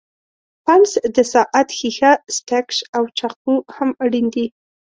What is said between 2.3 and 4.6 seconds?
ستکش او چاقو هم اړین دي.